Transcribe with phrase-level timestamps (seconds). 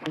[0.00, 0.06] Hi,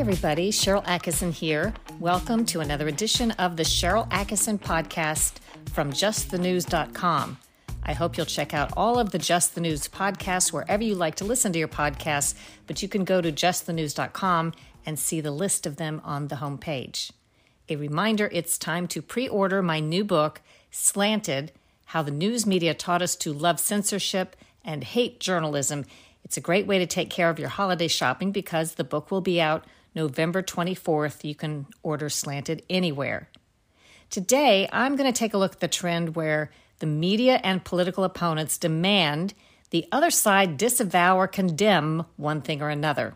[0.00, 0.50] everybody.
[0.50, 1.72] Sharyl Attkisson here.
[2.00, 5.34] Welcome to another edition of the Sharyl Attkisson podcast
[5.72, 7.38] from justthenews.com.
[7.84, 11.14] I hope you'll check out all of the Just the News podcasts wherever you like
[11.16, 12.34] to listen to your podcasts,
[12.66, 14.52] but you can go to justthenews.com
[14.84, 17.12] and see the list of them on the homepage.
[17.68, 20.40] A reminder it's time to pre order my new book,
[20.72, 21.52] Slanted
[21.92, 25.86] How the News Media Taught Us to Love Censorship and Hate Journalism.
[26.22, 29.22] It's a great way to take care of your holiday shopping because the book will
[29.22, 29.64] be out
[29.94, 31.24] November 24th.
[31.24, 33.30] You can order Slanted anywhere.
[34.10, 38.04] Today, I'm going to take a look at the trend where the media and political
[38.04, 39.32] opponents demand
[39.70, 43.14] the other side disavow or condemn one thing or another.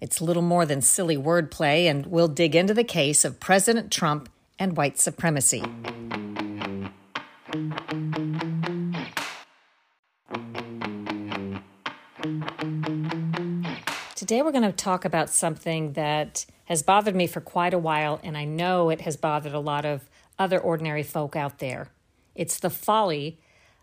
[0.00, 4.28] It's little more than silly wordplay, and we'll dig into the case of President Trump
[4.60, 5.64] and white supremacy.
[14.14, 18.18] Today, we're going to talk about something that has bothered me for quite a while,
[18.22, 21.88] and I know it has bothered a lot of other ordinary folk out there.
[22.34, 23.38] It's the folly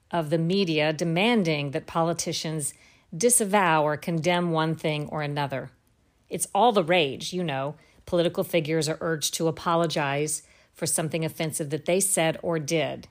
[0.10, 2.74] of the media demanding that politicians
[3.16, 5.70] disavow or condemn one thing or another.
[6.28, 7.76] It's all the rage, you know.
[8.08, 10.42] Political figures are urged to apologize
[10.74, 13.08] for something offensive that they said or did.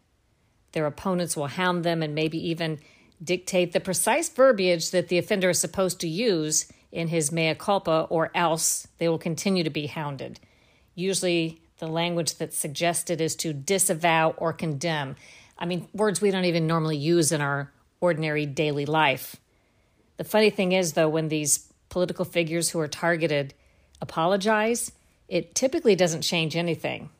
[0.78, 2.78] Their opponents will hound them and maybe even
[3.20, 8.06] dictate the precise verbiage that the offender is supposed to use in his mea culpa,
[8.08, 10.38] or else they will continue to be hounded.
[10.94, 15.16] Usually, the language that's suggested is to disavow or condemn.
[15.58, 19.34] I mean, words we don't even normally use in our ordinary daily life.
[20.16, 23.52] The funny thing is, though, when these political figures who are targeted
[24.00, 24.92] apologize,
[25.26, 27.10] it typically doesn't change anything.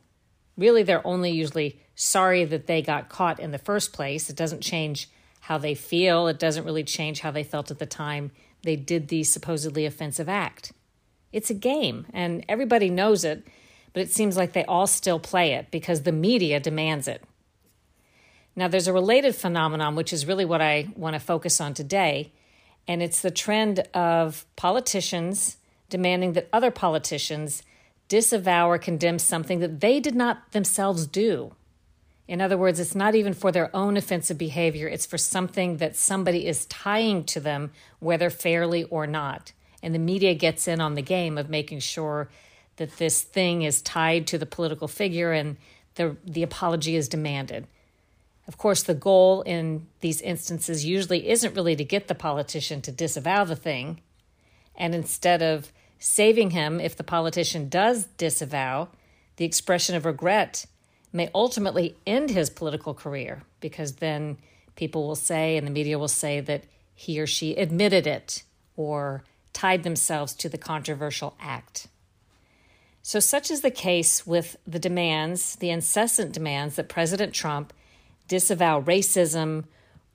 [0.58, 4.28] Really, they're only usually sorry that they got caught in the first place.
[4.28, 5.08] It doesn't change
[5.40, 8.32] how they feel, it doesn't really change how they felt at the time
[8.64, 10.72] they did the supposedly offensive act.
[11.32, 13.46] It's a game, and everybody knows it,
[13.92, 17.22] but it seems like they all still play it because the media demands it.
[18.56, 22.32] Now, there's a related phenomenon, which is really what I want to focus on today,
[22.88, 25.58] and it's the trend of politicians
[25.88, 27.62] demanding that other politicians
[28.08, 31.54] disavow or condemn something that they did not themselves do.
[32.26, 35.96] In other words, it's not even for their own offensive behavior, it's for something that
[35.96, 39.52] somebody is tying to them, whether fairly or not.
[39.82, 42.28] And the media gets in on the game of making sure
[42.76, 45.56] that this thing is tied to the political figure and
[45.94, 47.66] the, the apology is demanded.
[48.46, 52.92] Of course, the goal in these instances usually isn't really to get the politician to
[52.92, 54.00] disavow the thing.
[54.74, 58.88] And instead of saving him, if the politician does disavow,
[59.36, 60.66] the expression of regret
[61.12, 64.36] may ultimately end his political career because then
[64.76, 66.64] people will say and the media will say that
[66.94, 68.42] he or she admitted it
[68.76, 71.88] or tied themselves to the controversial act.
[73.02, 77.72] So, such is the case with the demands, the incessant demands that President Trump
[78.26, 79.64] disavow racism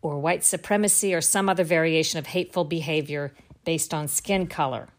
[0.01, 3.33] or white supremacy or some other variation of hateful behavior
[3.65, 4.89] based on skin color.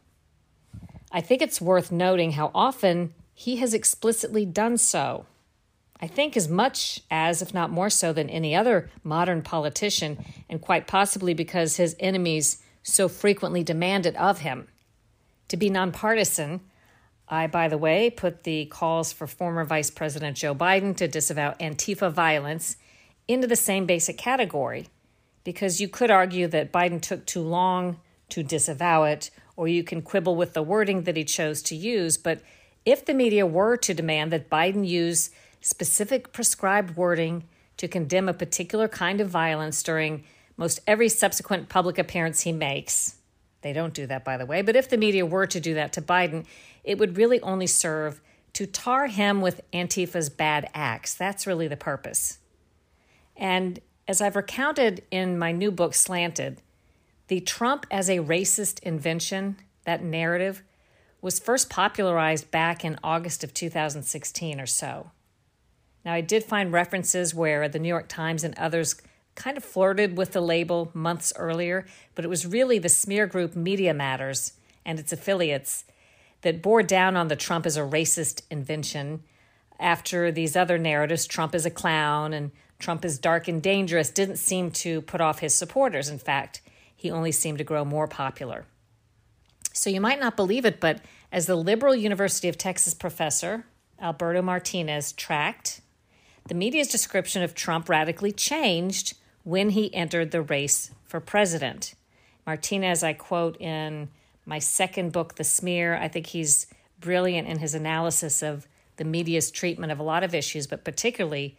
[1.15, 5.27] I think it's worth noting how often he has explicitly done so.
[6.01, 10.61] I think as much as, if not more so, than any other modern politician, and
[10.61, 14.67] quite possibly because his enemies so frequently demand it of him.
[15.49, 16.63] To be nonpartisan,
[17.29, 21.53] I, by the way, put the calls for former Vice President Joe Biden to disavow
[21.61, 22.77] Antifa violence
[23.29, 24.89] into the same basic category,
[25.45, 28.01] because you could argue that Biden took too long
[28.31, 32.17] to disavow it, or you can quibble with the wording that he chose to use.
[32.17, 32.41] But
[32.85, 37.45] if the media were to demand that Biden use specific prescribed wording
[37.77, 40.25] to condemn a particular kind of violence during
[40.57, 43.17] most every subsequent public appearance he makes.
[43.63, 45.93] They don't do that, by the way, but if the media were to do that
[45.95, 46.45] to Biden,
[46.85, 48.21] it would really only serve
[48.53, 51.15] to tar him with Antifa's bad acts.
[51.15, 52.39] That's really the purpose.
[53.37, 56.61] And as I've recounted in my new book, Slanted,
[57.35, 60.63] the Trump as a racist invention, that narrative,
[61.21, 65.11] was first popularized back in August of 2016 or so.
[66.05, 68.95] Now, I did find references where the New York Times and others
[69.35, 73.57] kind of flirted with the label months earlier, but it was really the smear group
[73.57, 74.53] Media Matters
[74.87, 75.87] and its affiliates
[76.43, 79.25] that bore down on the Trump as a racist invention
[79.81, 84.37] after these other narratives, Trump is a clown and Trump is dark and dangerous, didn't
[84.37, 86.09] seem to put off his supporters.
[86.09, 86.61] In fact,
[87.05, 88.65] he only seemed to grow more popular.
[89.75, 93.67] So you might not believe it, but as the liberal University of Texas professor,
[94.01, 95.83] Alberto Martinez, tracked
[96.49, 101.95] the media's description of Trump radically changed when he entered the race for president.
[102.47, 104.09] Martinez, I quote in
[104.47, 105.97] my second book, The Smear.
[105.97, 106.67] I think he's
[106.99, 108.67] brilliant in his analysis of
[108.97, 111.59] the media's treatment of a lot of issues, but particularly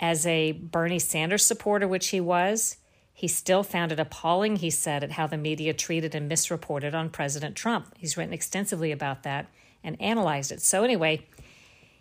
[0.00, 2.78] as a Bernie Sanders supporter, which he was,
[3.22, 7.08] he still found it appalling, he said, at how the media treated and misreported on
[7.08, 7.94] President Trump.
[7.96, 9.46] He's written extensively about that
[9.84, 10.60] and analyzed it.
[10.60, 11.24] So, anyway,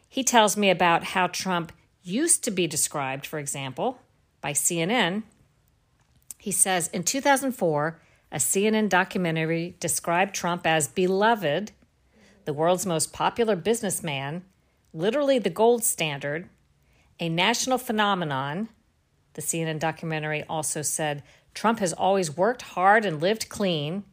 [0.10, 4.00] he tells me about how Trump used to be described, for example,
[4.42, 5.22] by CNN.
[6.40, 8.02] He says in 2004,
[8.32, 11.72] a CNN documentary described Trump as beloved,
[12.46, 14.44] the world's most popular businessman,
[14.92, 16.50] literally the gold standard,
[17.20, 18.70] a national phenomenon.
[19.34, 21.24] The CNN documentary also said
[21.54, 24.04] Trump has always worked hard and lived clean.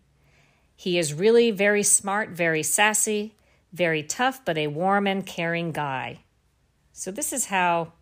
[0.77, 3.35] He is really very smart, very sassy,
[3.73, 6.21] very tough, but a warm and caring guy.
[6.93, 7.93] So, this is how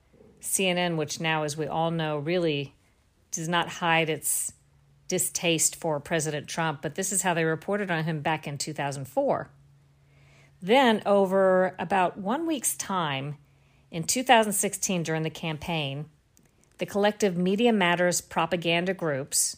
[0.41, 2.75] CNN, which now, as we all know, really
[3.31, 4.53] does not hide its
[5.09, 9.51] distaste for President Trump, but this is how they reported on him back in 2004.
[10.63, 13.37] Then, over about one week's time,
[13.91, 16.07] in 2016, during the campaign,
[16.79, 19.57] the collective Media Matters propaganda groups,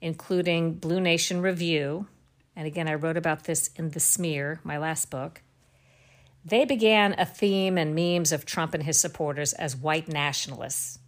[0.00, 2.06] including Blue Nation Review,
[2.54, 5.42] and again, I wrote about this in The Smear, my last book,
[6.44, 10.98] they began a theme and memes of Trump and his supporters as white nationalists.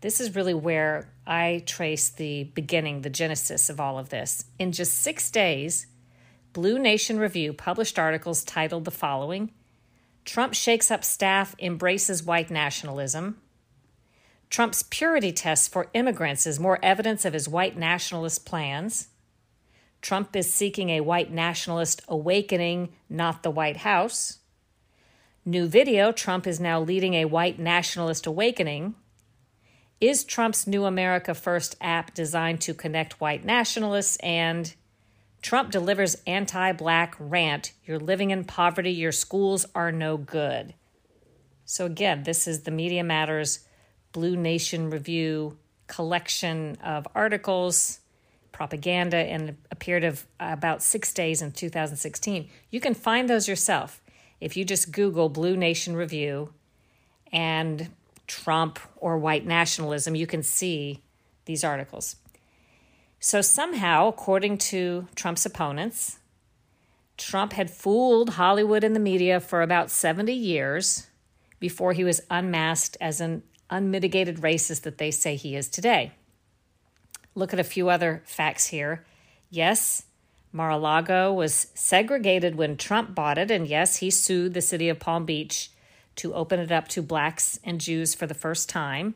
[0.00, 4.44] This is really where I trace the beginning, the genesis of all of this.
[4.58, 5.88] In just six days,
[6.52, 9.50] Blue Nation Review published articles titled the following
[10.24, 13.40] Trump shakes up staff, embraces white nationalism.
[14.50, 19.08] Trump's purity test for immigrants is more evidence of his white nationalist plans.
[20.00, 24.38] Trump is seeking a white nationalist awakening, not the White House.
[25.44, 28.94] New video Trump is now leading a white nationalist awakening.
[30.00, 34.16] Is Trump's New America First app designed to connect white nationalists?
[34.18, 34.74] And
[35.42, 37.72] Trump delivers anti black rant.
[37.84, 40.74] You're living in poverty, your schools are no good.
[41.64, 43.60] So, again, this is the Media Matters
[44.18, 45.56] Blue Nation Review
[45.86, 48.00] collection of articles,
[48.50, 52.48] propaganda, and a period of about six days in 2016.
[52.72, 54.00] You can find those yourself
[54.40, 56.52] if you just Google Blue Nation Review
[57.30, 57.90] and
[58.26, 61.00] Trump or white nationalism, you can see
[61.44, 62.16] these articles.
[63.20, 66.18] So, somehow, according to Trump's opponents,
[67.16, 71.06] Trump had fooled Hollywood and the media for about 70 years
[71.60, 76.12] before he was unmasked as an unmitigated racist that they say he is today.
[77.34, 79.04] Look at a few other facts here.
[79.50, 80.04] Yes,
[80.52, 84.88] Mar a Lago was segregated when Trump bought it, and yes, he sued the city
[84.88, 85.70] of Palm Beach
[86.16, 89.14] to open it up to blacks and Jews for the first time.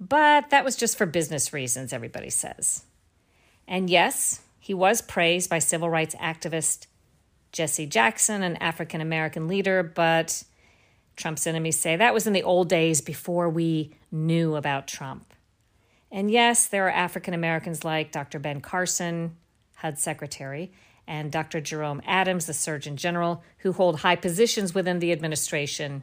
[0.00, 2.84] But that was just for business reasons, everybody says.
[3.68, 6.86] And yes, he was praised by civil rights activist
[7.52, 10.44] Jesse Jackson, an African American leader, but
[11.20, 15.32] Trump's enemies say that was in the old days before we knew about Trump.
[16.10, 18.38] And yes, there are African Americans like Dr.
[18.40, 19.36] Ben Carson,
[19.76, 20.72] HUD secretary,
[21.06, 21.60] and Dr.
[21.60, 26.02] Jerome Adams, the Surgeon General, who hold high positions within the administration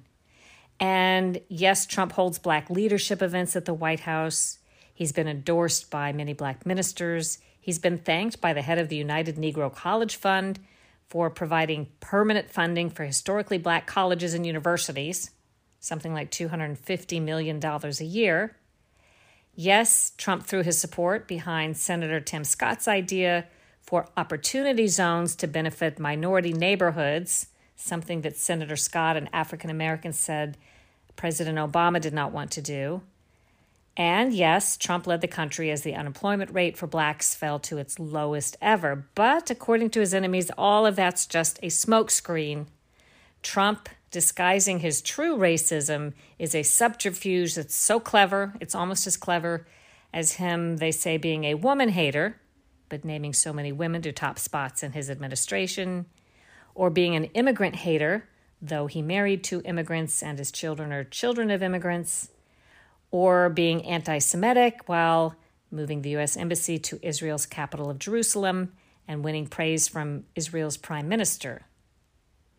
[0.79, 4.59] and yes, Trump holds black leadership events at the White House.
[4.93, 7.39] He's been endorsed by many black ministers.
[7.59, 10.59] He's been thanked by the head of the United Negro College Fund
[11.09, 15.31] for providing permanent funding for historically black colleges and universities,
[15.79, 18.55] something like $250 million a year.
[19.55, 23.45] Yes, Trump threw his support behind Senator Tim Scott's idea
[23.81, 27.47] for opportunity zones to benefit minority neighborhoods
[27.77, 30.57] something that Senator Scott and African Americans said
[31.15, 33.01] President Obama did not want to do.
[33.97, 37.97] And yes, Trump led the country as the unemployment rate for blacks fell to its
[37.97, 39.07] lowest ever.
[39.15, 42.67] But according to his enemies, all of that's just a smokescreen.
[43.41, 49.65] Trump disguising his true racism is a subterfuge that's so clever, it's almost as clever
[50.13, 52.39] as him, they say, being a woman hater,
[52.89, 56.05] but naming so many women to top spots in his administration
[56.75, 58.27] or being an immigrant hater,
[58.61, 62.29] though he married two immigrants and his children are children of immigrants,
[63.11, 65.35] or being anti Semitic while
[65.71, 66.37] moving the U.S.
[66.37, 68.73] Embassy to Israel's capital of Jerusalem
[69.07, 71.63] and winning praise from Israel's prime minister.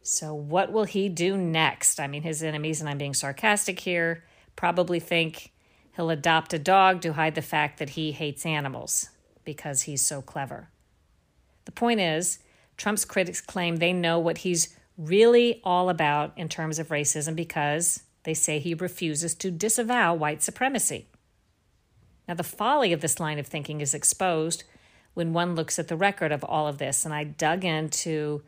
[0.02, 2.00] So, what will he do next?
[2.00, 4.25] I mean, his enemies, and I'm being sarcastic here,
[4.57, 5.52] probably think
[5.97, 9.11] he'll adopt a dog to hide the fact that he hates animals
[9.45, 10.71] because he's so clever.
[11.67, 12.38] The point is,
[12.78, 18.02] Trump's critics claim they know what he's really all about in terms of racism because
[18.28, 21.06] they say he refuses to disavow white supremacy.
[22.28, 24.64] Now, the folly of this line of thinking is exposed
[25.14, 27.06] when one looks at the record of all of this.
[27.06, 28.42] And I dug into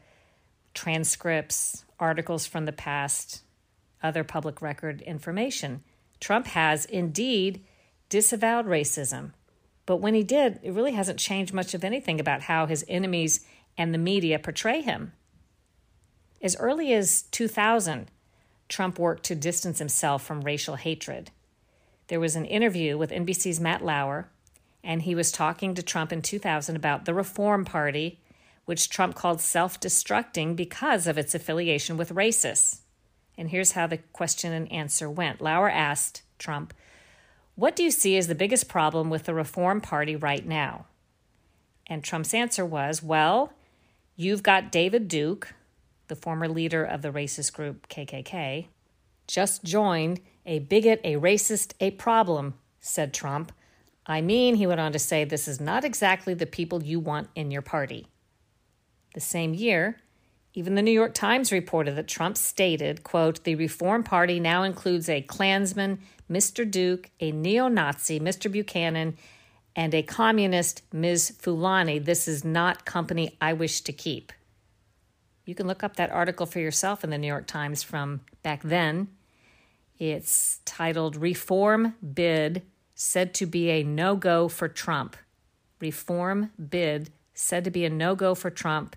[0.75, 3.41] transcripts, articles from the past,
[4.03, 5.83] other public record information.
[6.21, 7.65] Trump has indeed
[8.11, 9.33] disavowed racism.
[9.87, 13.47] But when he did, it really hasn't changed much of anything about how his enemies
[13.79, 15.15] and the media portray him.
[16.43, 18.11] As early as 2000,
[18.71, 21.31] Trump worked to distance himself from racial hatred.
[22.07, 24.31] There was an interview with NBC's Matt Lauer,
[24.83, 28.21] and he was talking to Trump in 2000 about the Reform Party,
[28.65, 32.79] which Trump called self destructing because of its affiliation with racists.
[33.37, 36.73] And here's how the question and answer went Lauer asked Trump,
[37.57, 40.87] What do you see as the biggest problem with the Reform Party right now?
[41.87, 43.53] And Trump's answer was, Well,
[44.15, 45.55] you've got David Duke,
[46.11, 48.67] the former leader of the racist group KKK,
[49.27, 53.53] just joined a bigot, a racist, a problem, said Trump.
[54.05, 57.29] I mean, he went on to say, this is not exactly the people you want
[57.35, 58.09] in your party.
[59.15, 59.99] The same year,
[60.53, 65.09] even the New York Times reported that Trump stated, quote, the Reform Party now includes
[65.09, 66.69] a Klansman, Mr.
[66.69, 68.51] Duke, a neo-Nazi, Mr.
[68.51, 69.17] Buchanan,
[69.77, 71.37] and a communist, Ms.
[71.39, 72.01] Fulani.
[72.01, 74.33] This is not company I wish to keep.
[75.45, 78.63] You can look up that article for yourself in the New York Times from back
[78.63, 79.09] then.
[79.99, 82.63] It's titled Reform Bid
[82.95, 85.17] Said to be a No Go for Trump.
[85.81, 88.97] Reform Bid Said to be a No Go for Trump.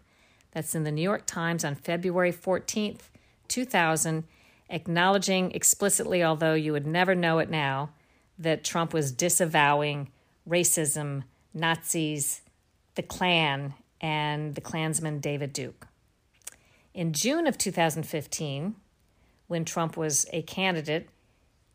[0.52, 3.10] That's in the New York Times on February 14th,
[3.48, 4.26] 2000,
[4.70, 7.92] acknowledging explicitly, although you would never know it now,
[8.38, 10.10] that Trump was disavowing
[10.48, 11.24] racism,
[11.54, 12.42] Nazis,
[12.96, 15.88] the Klan, and the Klansman David Duke.
[16.94, 18.76] In June of 2015,
[19.48, 21.10] when Trump was a candidate,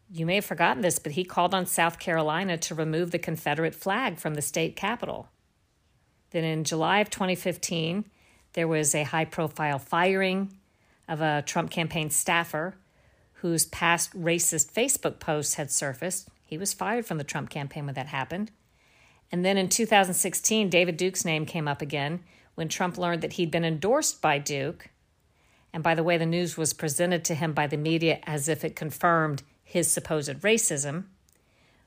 [0.09, 3.75] you may have forgotten this, but he called on South Carolina to remove the Confederate
[3.75, 5.29] flag from the state capitol.
[6.31, 8.05] Then in July of 2015,
[8.53, 10.57] there was a high profile firing
[11.09, 12.77] of a Trump campaign staffer
[13.35, 16.29] whose past racist Facebook posts had surfaced.
[16.45, 18.53] He was fired from the Trump campaign when that happened.
[19.33, 22.21] And then in 2016, David Duke's name came up again
[22.55, 24.91] when Trump learned that he'd been endorsed by Duke
[25.73, 28.65] and by the way, the news was presented to him by the media as if
[28.65, 31.05] it confirmed his supposed racism.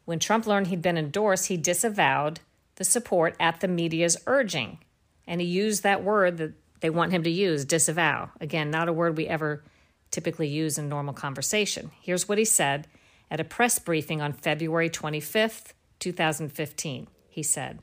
[0.05, 2.39] When Trump learned he'd been endorsed, he disavowed
[2.75, 4.79] the support at the media's urging.
[5.27, 8.29] And he used that word that they want him to use, disavow.
[8.39, 9.63] Again, not a word we ever
[10.09, 11.91] typically use in normal conversation.
[12.01, 12.87] Here's what he said
[13.29, 17.07] at a press briefing on February 25th, 2015.
[17.29, 17.79] He said,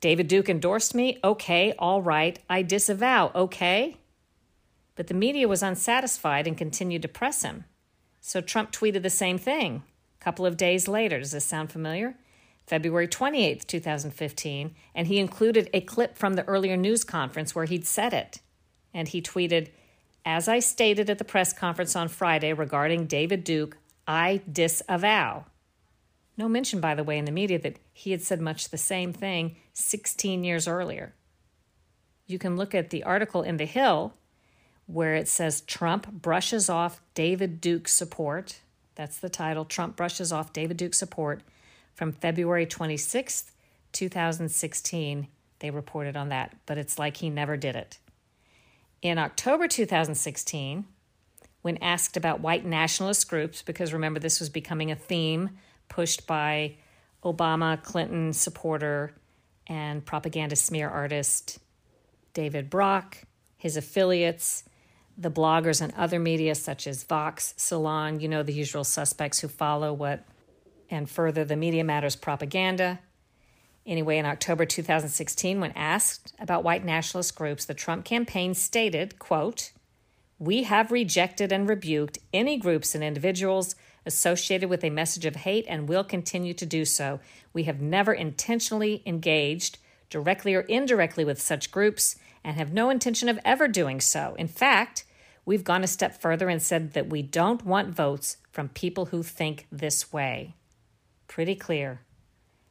[0.00, 1.18] David Duke endorsed me.
[1.22, 2.38] Okay, all right.
[2.48, 3.30] I disavow.
[3.34, 3.96] Okay.
[4.94, 7.64] But the media was unsatisfied and continued to press him.
[8.20, 9.82] So Trump tweeted the same thing
[10.20, 11.18] a couple of days later.
[11.18, 12.16] Does this sound familiar?
[12.66, 17.86] February 28th, 2015, and he included a clip from the earlier news conference where he'd
[17.86, 18.40] said it.
[18.94, 19.70] And he tweeted,
[20.24, 25.46] As I stated at the press conference on Friday regarding David Duke, I disavow.
[26.36, 29.12] No mention, by the way, in the media that he had said much the same
[29.12, 31.14] thing 16 years earlier.
[32.26, 34.14] You can look at the article in The Hill
[34.92, 38.60] where it says Trump brushes off David Duke's support.
[38.94, 39.64] That's the title.
[39.64, 41.40] Trump brushes off David Duke's support
[41.94, 43.52] from February 26th,
[43.92, 45.28] 2016.
[45.60, 47.98] They reported on that, but it's like he never did it.
[49.00, 50.84] In October 2016,
[51.62, 55.50] when asked about white nationalist groups, because remember, this was becoming a theme
[55.88, 56.74] pushed by
[57.24, 59.14] Obama, Clinton supporter,
[59.66, 61.58] and propaganda smear artist
[62.34, 63.18] David Brock,
[63.56, 64.64] his affiliates,
[65.22, 69.48] the bloggers and other media such as Vox, Salon, you know, the usual suspects who
[69.48, 70.24] follow what
[70.90, 73.00] and further the Media Matters propaganda.
[73.86, 79.72] Anyway, in October 2016, when asked about white nationalist groups, the Trump campaign stated, quote,
[80.38, 83.74] We have rejected and rebuked any groups and individuals
[84.04, 87.20] associated with a message of hate and will continue to do so.
[87.52, 89.78] We have never intentionally engaged,
[90.10, 94.34] directly or indirectly, with such groups and have no intention of ever doing so.
[94.38, 95.04] In fact,
[95.44, 99.22] we've gone a step further and said that we don't want votes from people who
[99.22, 100.54] think this way.
[101.28, 102.00] Pretty clear.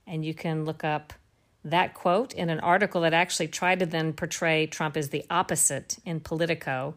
[0.07, 1.13] And you can look up
[1.63, 5.97] that quote in an article that actually tried to then portray Trump as the opposite
[6.05, 6.95] in Politico.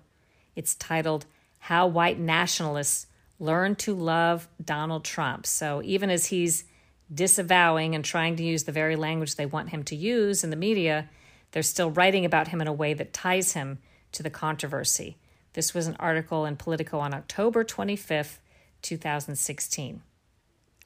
[0.56, 1.26] It's titled
[1.58, 3.06] How White Nationalists
[3.38, 5.46] Learn to Love Donald Trump.
[5.46, 6.64] So even as he's
[7.12, 10.56] disavowing and trying to use the very language they want him to use in the
[10.56, 11.10] media,
[11.50, 13.78] they're still writing about him in a way that ties him
[14.12, 15.16] to the controversy.
[15.54, 18.38] This was an article in Politico on October 25th,
[18.82, 20.02] 2016.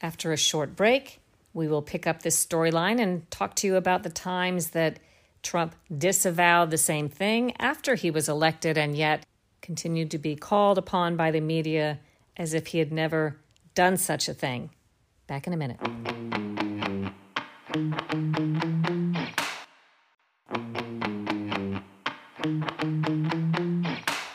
[0.01, 1.21] After a short break,
[1.55, 5.01] We will pick up this storyline and talk to you about the times that
[5.43, 9.25] Trump disavowed the same thing after he was elected and yet
[9.63, 12.01] continued to be called upon by the media
[12.37, 13.39] as if he had never
[13.75, 14.71] done such a thing.
[15.27, 15.81] Back in a minute.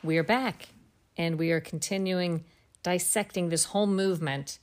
[0.03, 0.67] We are back,
[1.15, 2.43] and we are continuing
[2.83, 4.59] dissecting this whole movement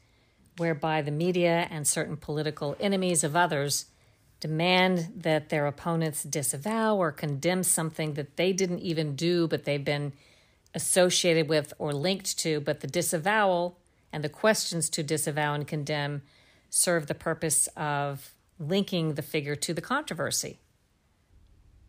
[0.59, 3.87] whereby the media and certain political enemies of others
[4.41, 9.83] demand that their opponents disavow or condemn something that they didn't even do, but they've
[9.83, 10.13] been
[10.75, 12.61] associated with or linked to.
[12.61, 13.79] But the disavowal
[14.13, 16.21] and the questions to disavow and condemn
[16.69, 20.59] serve the purpose of linking the figure to the controversy.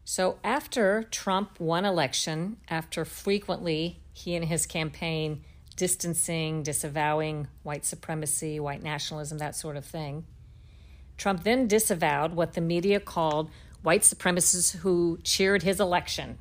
[0.04, 5.44] So after Trump won election, after frequently he and his campaign
[5.76, 10.26] distancing, disavowing white supremacy, white nationalism, that sort of thing,
[11.18, 13.50] Trump then disavowed what the media called
[13.84, 16.38] white supremacists who cheered his election.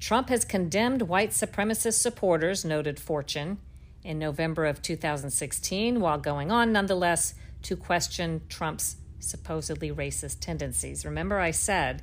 [0.00, 3.58] Trump has condemned white supremacist supporters, noted Fortune,
[4.04, 11.04] in November of 2016, while going on nonetheless to question Trump's supposedly racist tendencies.
[11.04, 12.02] Remember, I said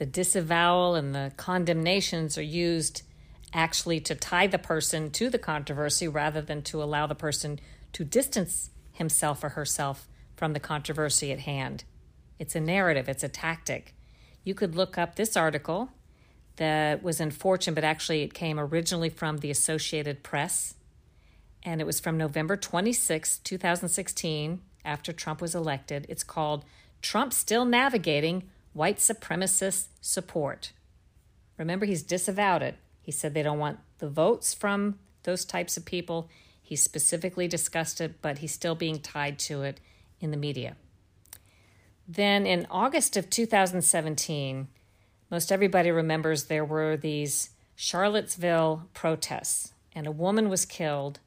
[0.00, 3.02] the disavowal and the condemnations are used
[3.52, 7.60] actually to tie the person to the controversy rather than to allow the person
[7.92, 11.84] to distance himself or herself from the controversy at hand.
[12.38, 13.94] It's a narrative, it's a tactic.
[14.42, 15.90] You could look up this article
[16.56, 20.76] that was in Fortune, but actually it came originally from the Associated Press.
[21.62, 26.06] And it was from November 26, 2016, after Trump was elected.
[26.08, 26.64] It's called
[27.02, 28.44] Trump Still Navigating
[28.80, 30.72] White Supremacist Support.
[31.58, 32.76] Remember, he's disavowed it.
[33.02, 36.30] He said they don't want the votes from those types of people.
[36.62, 39.80] He specifically discussed it, but he's still being tied to it
[40.18, 40.76] in the media.
[42.08, 44.68] Then in August of 2017,
[45.30, 51.20] most everybody remembers there were these Charlottesville protests, and a woman was killed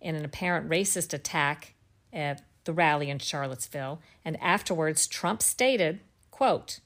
[0.00, 1.74] in an apparent racist attack
[2.12, 4.00] at the rally in Charlottesville.
[4.24, 5.98] And afterwards, Trump stated,
[6.30, 6.78] quote,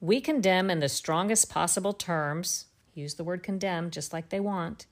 [0.00, 4.86] We condemn in the strongest possible terms use the word condemn just like they want.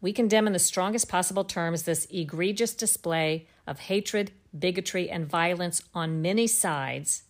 [0.00, 5.82] We condemn in the strongest possible terms this egregious display of hatred, bigotry, and violence
[5.94, 7.24] on many sides,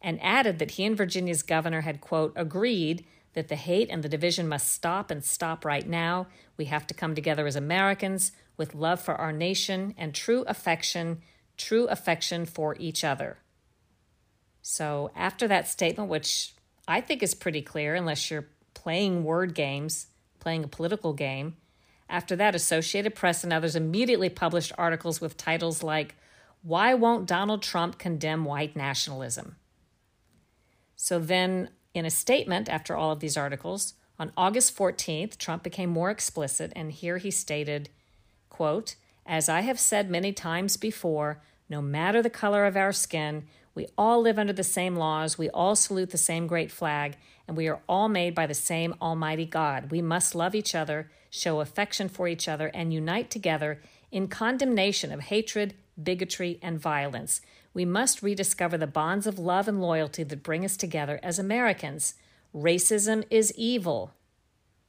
[0.00, 4.08] and added that he and Virginia's governor had, quote, agreed that the hate and the
[4.08, 6.26] division must stop and stop right now.
[6.56, 11.22] We have to come together as Americans with love for our nation and true affection,
[11.56, 13.38] true affection for each other.
[14.68, 16.52] So, after that statement, which
[16.88, 20.08] I think is pretty clear, unless you're playing word games,
[20.40, 21.56] playing a political game.
[22.10, 26.16] After that, Associated Press and others immediately published articles with titles like,
[26.62, 29.54] Why Won't Donald Trump Condemn White Nationalism?
[30.96, 35.90] So then, in a statement after all of these articles, on August 14th, Trump became
[35.90, 37.88] more explicit, and here he stated,
[38.50, 43.44] quote, As I have said many times before, no matter the color of our skin,
[43.76, 47.56] we all live under the same laws, we all salute the same great flag, and
[47.56, 49.90] we are all made by the same Almighty God.
[49.92, 55.12] We must love each other, show affection for each other, and unite together in condemnation
[55.12, 57.40] of hatred, bigotry, and violence.
[57.74, 62.14] We must rediscover the bonds of love and loyalty that bring us together as Americans.
[62.54, 64.12] Racism is evil.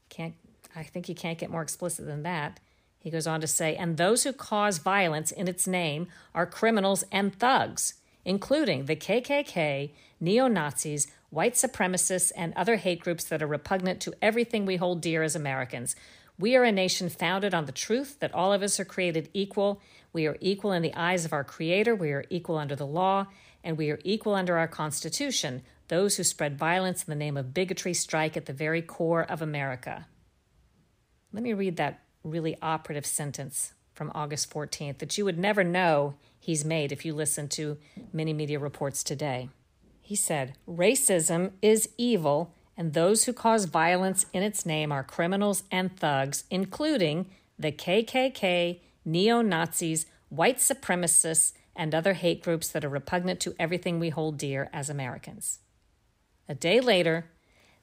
[0.10, 0.36] Can't
[0.78, 2.60] I think you can't get more explicit than that.
[3.00, 7.04] He goes on to say, and those who cause violence in its name are criminals
[7.12, 7.96] and thugs,
[8.28, 14.14] including the KKK, neo Nazis, white supremacists, and other hate groups that are repugnant to
[14.22, 15.96] everything we hold dear as Americans.
[16.38, 19.82] We are a nation founded on the truth that all of us are created equal.
[20.12, 21.96] We are equal in the eyes of our Creator.
[21.96, 23.28] We are equal under the law,
[23.64, 25.64] and we are equal under our Constitution.
[25.88, 29.42] Those who spread violence in the name of bigotry strike at the very core of
[29.42, 30.06] America.
[31.32, 36.18] Let me read that really operative sentence from August 14th that you would never know
[36.40, 37.78] he's made if you listen to
[38.14, 39.50] many media reports today.
[40.02, 45.64] He said, Racism is evil, and those who cause violence in its name are criminals
[45.72, 47.28] and thugs, including
[47.60, 54.00] the KKK, neo Nazis, white supremacists, and other hate groups that are repugnant to everything
[54.00, 55.60] we hold dear as Americans.
[56.50, 57.26] A day later,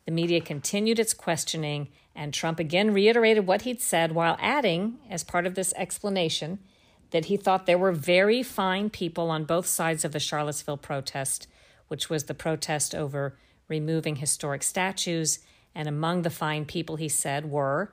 [0.04, 5.24] the media continued its questioning, and Trump again reiterated what he'd said while adding, as
[5.24, 6.58] part of this explanation,
[7.14, 11.46] that he thought there were very fine people on both sides of the Charlottesville protest
[11.88, 13.36] which was the protest over
[13.68, 15.40] removing historic statues.
[15.74, 17.92] And among the fine people, he said, were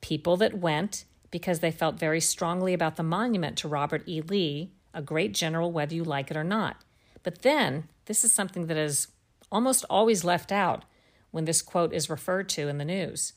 [0.00, 4.20] people that went because they felt very strongly about the monument to Robert E.
[4.20, 6.82] Lee, a great general whether you like it or not.
[7.22, 9.08] But then, this is something that is
[9.50, 10.84] almost always left out
[11.30, 13.32] when this quote is referred to in the news.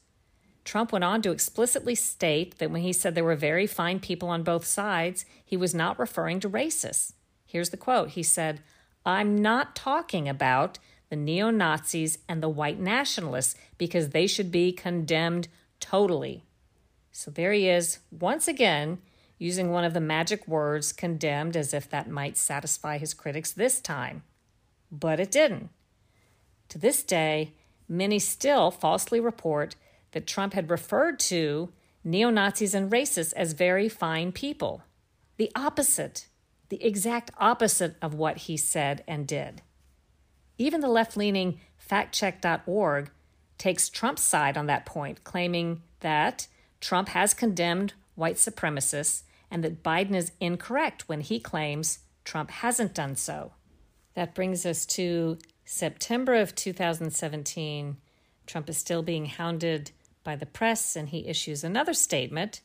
[0.66, 4.30] Trump went on to explicitly state that when he said there were very fine people
[4.30, 7.14] on both sides, he was not referring to racists.
[7.46, 8.62] Here's the quote He said,
[9.06, 14.72] I'm not talking about the neo Nazis and the white nationalists because they should be
[14.72, 15.48] condemned
[15.80, 16.44] totally.
[17.12, 18.98] So there he is, once again,
[19.38, 23.80] using one of the magic words condemned as if that might satisfy his critics this
[23.80, 24.24] time.
[24.92, 25.70] But it didn't.
[26.70, 27.54] To this day,
[27.88, 29.76] many still falsely report
[30.16, 34.82] that Trump had referred to neo Nazis and racists as very fine people.
[35.36, 36.28] The opposite,
[36.70, 39.62] the exact opposite of what he said and did.
[40.58, 43.12] Even the left leaning factcheck.org
[43.58, 46.48] takes Trump's side on that point, claiming that
[46.80, 52.94] Trump has condemned white supremacists and that Biden is incorrect when he claims Trump hasn't
[52.94, 53.52] done so.
[54.14, 57.98] That brings us to September of 2017.
[58.48, 59.92] Trump is still being hounded
[60.26, 62.60] by the press and he issues another statement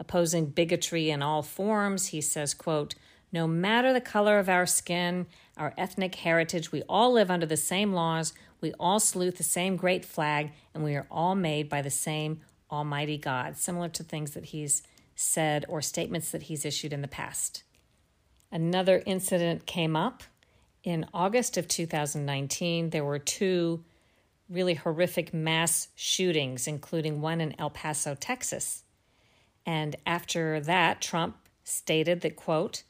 [0.00, 2.08] opposing bigotry in all forms.
[2.08, 2.94] He says, quote,
[3.32, 7.56] no matter the color of our skin, our ethnic heritage, we all live under the
[7.56, 11.82] same laws, we all salute the same great flag, and we are all made by
[11.82, 12.40] the same
[12.70, 14.82] Almighty God, similar to things that he's
[15.14, 17.62] said or statements that he's issued in the past.
[18.50, 20.22] Another incident came up
[20.82, 22.90] in August of 2019.
[22.90, 23.84] There were two
[24.48, 28.84] really horrific mass shootings, including one in El Paso, Texas.
[29.66, 32.82] And after that, Trump stated that, quote,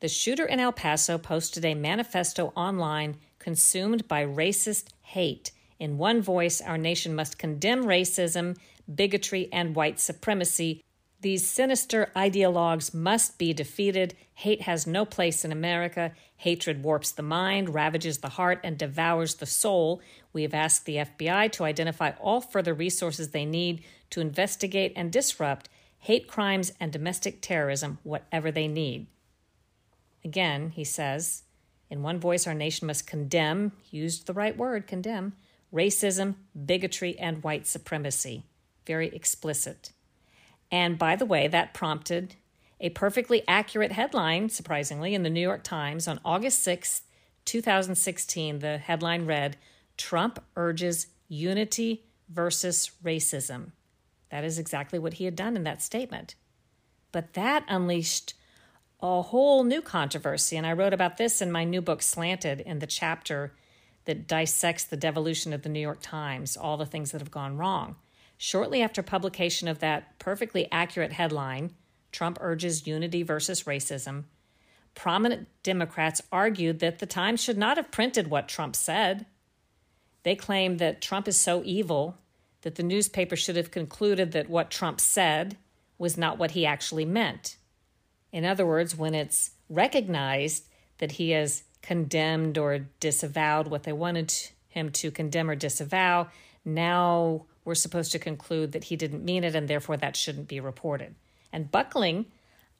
[0.00, 5.50] the shooter in El Paso posted a manifesto online consumed by racist hate.
[5.78, 8.56] In one voice, our nation must condemn racism,
[8.92, 10.82] bigotry, and white supremacy.
[11.20, 14.14] These sinister ideologues must be defeated.
[14.34, 16.12] Hate has no place in America.
[16.36, 20.02] Hatred warps the mind, ravages the heart, and devours the soul.
[20.32, 25.12] We have asked the FBI to identify all further resources they need to investigate and
[25.12, 25.68] disrupt
[25.98, 29.06] hate crimes and domestic terrorism, whatever they need.
[30.22, 31.44] Again, he says,
[31.88, 35.34] in one voice, our nation must condemn, used the right word, condemn,
[35.72, 36.34] racism,
[36.66, 38.44] bigotry, and white supremacy.
[38.86, 39.92] Very explicit.
[40.70, 42.36] And by the way, that prompted
[42.84, 47.00] a perfectly accurate headline, surprisingly, in the New York Times on August 6th,
[47.46, 48.58] 2016.
[48.58, 49.56] The headline read
[49.96, 53.70] Trump urges unity versus racism.
[54.28, 56.34] That is exactly what he had done in that statement.
[57.10, 58.34] But that unleashed
[59.00, 60.58] a whole new controversy.
[60.58, 63.54] And I wrote about this in my new book, Slanted, in the chapter
[64.04, 67.56] that dissects the devolution of the New York Times, all the things that have gone
[67.56, 67.96] wrong.
[68.36, 71.72] Shortly after publication of that perfectly accurate headline,
[72.14, 74.22] Trump urges unity versus racism,
[74.94, 79.26] prominent Democrats argued that the Times should not have printed what Trump said.
[80.22, 82.16] They claim that Trump is so evil
[82.62, 85.56] that the newspaper should have concluded that what Trump said
[85.98, 87.56] was not what he actually meant.
[88.30, 94.32] In other words, when it's recognized that he has condemned or disavowed what they wanted
[94.68, 96.28] him to condemn or disavow,
[96.64, 100.60] now we're supposed to conclude that he didn't mean it and therefore that shouldn't be
[100.60, 101.16] reported.
[101.54, 102.26] And buckling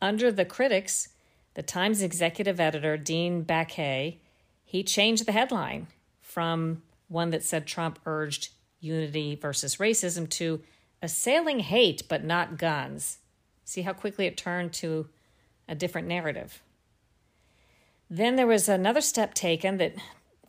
[0.03, 1.11] under the critics,
[1.55, 4.19] the Times executive editor, Dean Baquet,
[4.65, 5.87] he changed the headline
[6.21, 8.49] from one that said Trump urged
[8.81, 10.61] unity versus racism to
[11.01, 13.19] assailing hate but not guns.
[13.63, 15.09] See how quickly it turned to
[15.69, 16.61] a different narrative.
[18.11, 19.95] Then there was another step taken that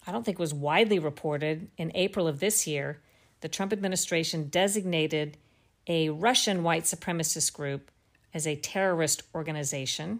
[0.07, 1.67] I don't think was widely reported.
[1.77, 3.01] In April of this year,
[3.41, 5.37] the Trump administration designated
[5.85, 7.91] a Russian white supremacist group
[8.35, 10.19] as a terrorist organization.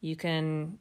[0.00, 0.78] You can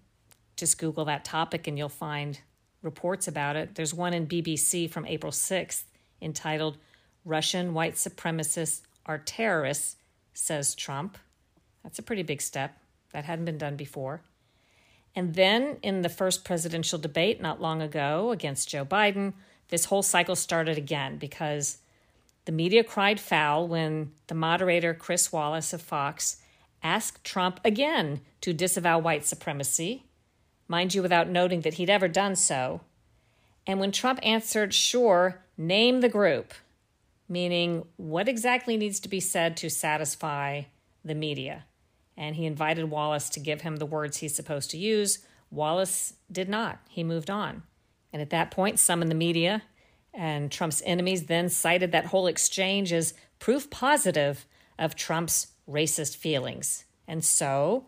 [0.55, 2.39] just Google that topic and you'll find
[2.81, 3.75] reports about it.
[3.75, 5.83] There's one in BBC from April 6th
[6.21, 6.77] entitled
[7.25, 9.97] Russian White Supremacists Are Terrorists,
[10.33, 11.17] says Trump.
[11.83, 12.77] That's a pretty big step.
[13.11, 14.21] That hadn't been done before.
[15.13, 19.33] And then in the first presidential debate not long ago against Joe Biden,
[19.67, 21.79] this whole cycle started again because
[22.45, 26.37] the media cried foul when the moderator, Chris Wallace of Fox,
[26.85, 30.05] asked Trump again to disavow white supremacy,
[30.67, 32.81] mind you, without noting that he'd ever done so.
[33.65, 36.53] And when Trump answered, sure, name the group,
[37.27, 40.63] meaning what exactly needs to be said to satisfy
[41.03, 41.65] the media
[42.17, 45.19] and he invited Wallace to give him the words he's supposed to use.
[45.51, 46.79] Wallace did not.
[46.89, 47.63] He moved on.
[48.13, 49.63] And at that point, some in the media
[50.13, 54.45] and Trump's enemies then cited that whole exchange as proof positive
[54.79, 56.85] of Trump's racist feelings.
[57.07, 57.85] And so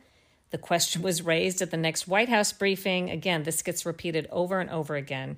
[0.52, 3.10] The question was raised at the next White House briefing.
[3.10, 5.38] Again, this gets repeated over and over again.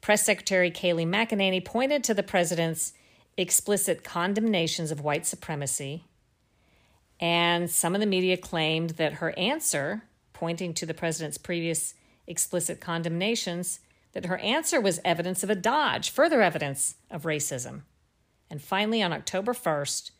[0.00, 2.92] Press Secretary Kayleigh McEnany pointed to the president's
[3.36, 6.04] explicit condemnations of white supremacy,
[7.18, 11.94] and some of the media claimed that her answer, pointing to the president's previous
[12.26, 13.80] explicit condemnations,
[14.12, 17.82] that her answer was evidence of a dodge, further evidence of racism.
[18.48, 20.12] And finally, on October 1st,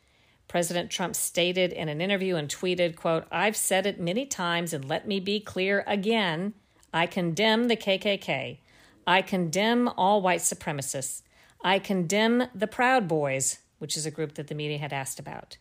[0.48, 4.84] President Trump stated in an interview and tweeted, quote, I've said it many times and
[4.84, 6.54] let me be clear again.
[6.92, 8.58] I condemn the KKK.
[9.06, 11.22] I condemn all white supremacists.
[11.62, 15.58] I condemn the Proud Boys, which is a group that the media had asked about.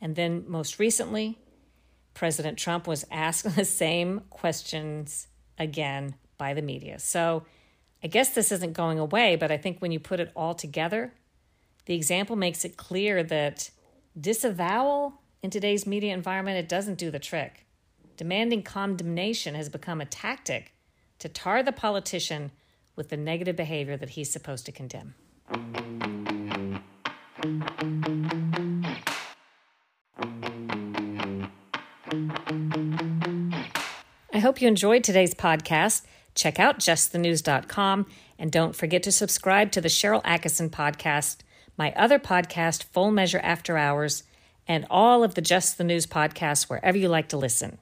[0.00, 1.38] And then most recently,
[2.14, 6.98] President Trump was asked the same questions again by the media.
[6.98, 7.44] So
[8.02, 11.14] I guess this isn't going away, but I think when you put it all together,
[11.86, 13.70] the example makes it clear that
[14.20, 17.66] disavowal in today's media environment, it doesn't do the trick.
[18.16, 20.74] Demanding condemnation has become a tactic
[21.18, 22.50] to tar the politician
[22.94, 25.14] with the negative behavior that he's supposed to condemn.
[34.32, 36.02] I hope you enjoyed today's podcast.
[36.34, 38.06] Check out justthenews.com
[38.38, 41.38] and don't forget to subscribe to the Sharyl Attkisson podcast,
[41.76, 44.22] my other podcast, Full Measure After Hours,
[44.66, 47.78] and all of the Just the News podcasts wherever you like to listen.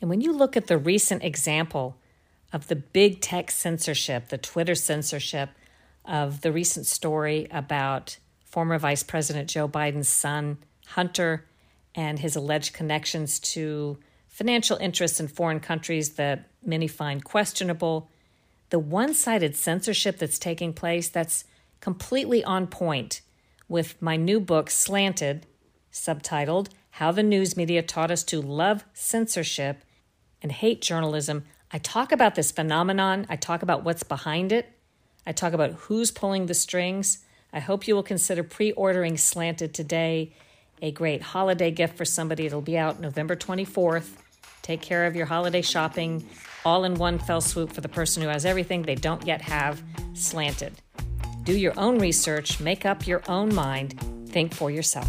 [0.00, 1.96] And when you look at the recent example
[2.52, 5.50] of the big tech censorship, the Twitter censorship
[6.04, 11.44] of the recent story about former Vice President Joe Biden's son, Hunter,
[11.94, 18.08] and his alleged connections to financial interests in foreign countries that many find questionable.
[18.70, 21.44] The one sided censorship that's taking place, that's
[21.80, 23.20] completely on point
[23.68, 25.46] with my new book, Slanted,
[25.92, 29.82] subtitled How the News Media Taught Us to Love Censorship
[30.42, 34.72] and Hate Journalism I talk about this phenomenon, I talk about what's behind it,
[35.26, 37.18] I talk about who's pulling the strings.
[37.52, 40.32] I hope you will consider pre ordering Slanted today,
[40.80, 42.46] a great holiday gift for somebody.
[42.46, 44.08] It'll be out November 24th.
[44.62, 46.26] Take care of your holiday shopping
[46.64, 49.82] all in one fell swoop for the person who has everything they don't yet have
[50.14, 50.72] slanted.
[51.48, 55.08] Do your own research, make up your own mind, think for yourself.